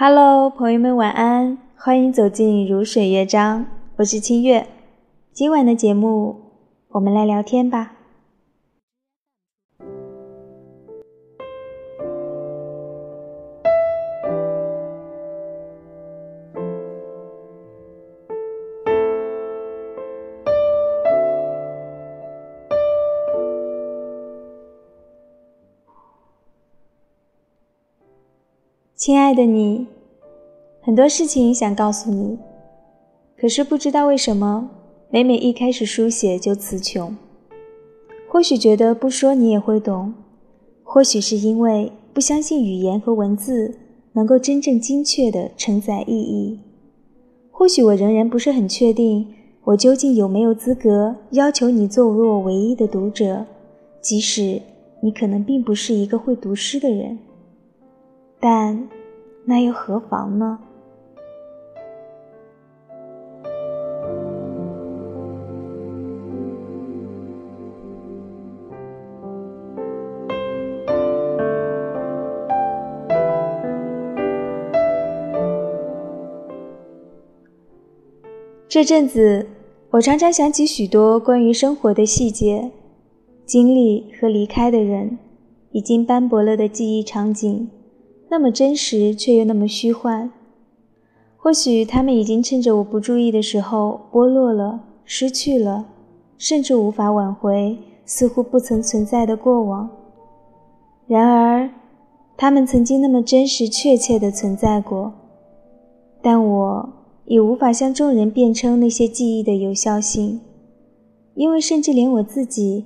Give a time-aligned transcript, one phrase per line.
[0.00, 3.66] Hello，朋友们晚安，欢迎走进如水乐章，
[3.96, 4.64] 我是清月。
[5.32, 6.36] 今晚的节目，
[6.90, 7.97] 我们来聊天吧。
[28.98, 29.86] 亲爱的你，
[30.80, 32.36] 很多事情想告诉你，
[33.40, 34.68] 可是不知道为什么，
[35.08, 37.16] 每每一开始书写就词穷。
[38.28, 40.12] 或许觉得不说你也会懂，
[40.82, 43.72] 或许是因为不相信语言和文字
[44.14, 46.58] 能够真正精确地承载意义。
[47.52, 49.28] 或许我仍然不是很确定，
[49.62, 53.46] 我究竟有没有资格要求你作为我唯一的读者，
[54.00, 54.60] 即使
[55.00, 57.16] 你可能并不是一个会读诗的人。
[58.40, 58.88] 但，
[59.44, 60.58] 那又何妨呢？
[78.70, 79.46] 这阵子，
[79.90, 82.70] 我常常想起许多关于生活的细节、
[83.44, 85.18] 经历和离开的人，
[85.72, 87.68] 已经斑驳了的记忆场景。
[88.30, 90.30] 那么真实，却又那么虚幻。
[91.36, 95.86] 或许他们已经趁着我不注意的时候剥落了、失去了，
[96.36, 99.88] 甚至无法挽回，似乎不曾存在的过往。
[101.06, 101.70] 然而，
[102.36, 105.12] 他们曾经那么真实、确切地存在过。
[106.20, 106.88] 但我
[107.24, 110.40] 已无法向众人辩称那些记忆的有效性，
[111.34, 112.84] 因为甚至连我自己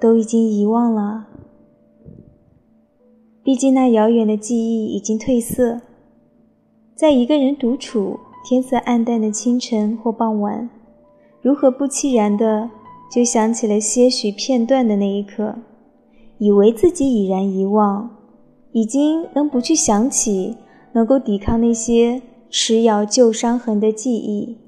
[0.00, 1.26] 都已经遗忘了。
[3.42, 5.80] 毕竟，那遥远的记忆已经褪色。
[6.94, 10.68] 在一个人独处、天色暗淡的清晨或傍晚，
[11.40, 12.68] 如何不期然的
[13.10, 15.54] 就想起了些许片段的那一刻，
[16.36, 18.10] 以为自己已然遗忘，
[18.72, 20.56] 已经能不去想起，
[20.92, 22.20] 能够抵抗那些
[22.50, 24.58] 持咬旧伤痕的记忆，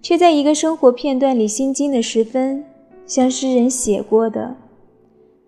[0.00, 2.64] 却在一个生活片段里心惊的时分，
[3.04, 4.56] 像诗人写过的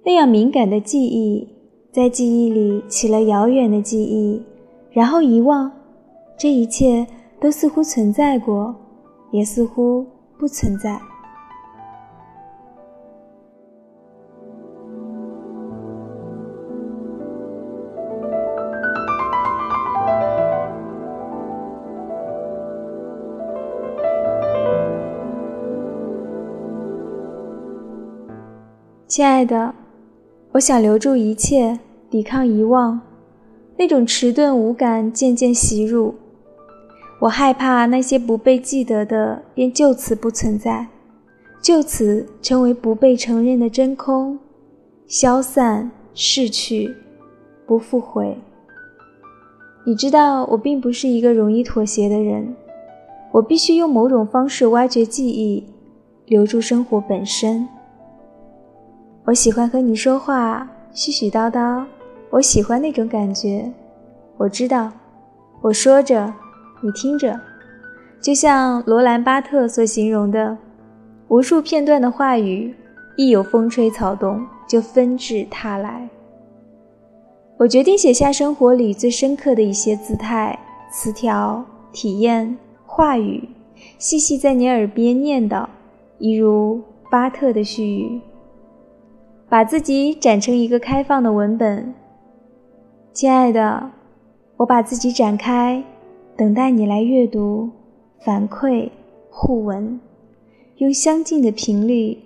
[0.04, 1.46] 那样敏感的记忆。
[1.92, 4.40] 在记忆里起了遥远的记忆，
[4.92, 5.70] 然后遗忘，
[6.38, 7.04] 这一切
[7.40, 8.72] 都似乎存在过，
[9.32, 10.06] 也似乎
[10.38, 11.00] 不存在。
[29.08, 29.74] 亲爱的。
[30.52, 31.78] 我想留住一切，
[32.10, 33.00] 抵抗遗忘，
[33.76, 36.12] 那种迟钝无感渐渐袭入。
[37.20, 40.88] 我害怕那些不被记得的便就此不存在，
[41.62, 44.36] 就此成为不被承认的真空，
[45.06, 46.96] 消散逝去，
[47.64, 48.36] 不复回。
[49.86, 52.56] 你知道，我并不是一个容易妥协的人，
[53.30, 55.62] 我必须用某种方式挖掘记忆，
[56.26, 57.68] 留住生活本身。
[59.30, 61.84] 我喜欢和你说话，絮絮叨叨。
[62.30, 63.72] 我喜欢那种感觉。
[64.36, 64.90] 我知道，
[65.60, 66.34] 我说着，
[66.80, 67.38] 你听着，
[68.20, 70.58] 就像罗兰·巴特所形容的，
[71.28, 72.74] 无数片段的话语，
[73.16, 76.08] 一有风吹草动，就纷至沓来。
[77.56, 80.58] 我决定写下生活里最深刻的一些姿态、
[80.90, 83.48] 词条、体验、话语，
[83.96, 85.64] 细细在你耳边念叨，
[86.18, 88.20] 一如巴特的絮语。
[89.50, 91.92] 把自己展成一个开放的文本，
[93.12, 93.90] 亲爱的，
[94.58, 95.82] 我把自己展开，
[96.36, 97.68] 等待你来阅读、
[98.24, 98.88] 反馈、
[99.28, 99.98] 互文，
[100.76, 102.16] 用相近的频率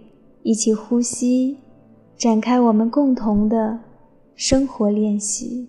[0.43, 1.57] 一起呼吸，
[2.15, 3.79] 展开我们共同的
[4.37, 5.67] 生活练习。